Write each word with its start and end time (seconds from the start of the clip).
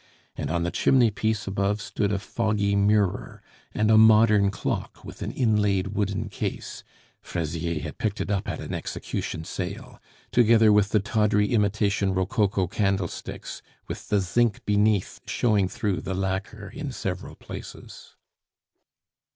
And 0.35 0.49
on 0.49 0.63
the 0.63 0.71
chimney 0.71 1.11
piece 1.11 1.45
above 1.45 1.79
stood 1.79 2.11
a 2.11 2.17
foggy 2.17 2.75
mirror 2.75 3.39
and 3.71 3.91
a 3.91 3.99
modern 3.99 4.49
clock 4.49 5.05
with 5.05 5.21
an 5.21 5.31
inlaid 5.31 5.89
wooden 5.89 6.27
case; 6.27 6.83
Fraisier 7.21 7.79
had 7.83 7.99
picked 7.99 8.19
it 8.19 8.31
up 8.31 8.47
at 8.49 8.59
an 8.59 8.73
execution 8.73 9.43
sale, 9.43 10.01
together 10.31 10.73
with 10.73 10.89
the 10.89 10.99
tawdry 11.01 11.49
imitation 11.53 12.15
rococo 12.15 12.65
candlesticks, 12.65 13.61
with 13.87 14.09
the 14.09 14.19
zinc 14.19 14.65
beneath 14.65 15.19
showing 15.27 15.67
through 15.67 16.01
the 16.01 16.15
lacquer 16.15 16.67
in 16.69 16.91
several 16.91 17.35
places. 17.35 18.15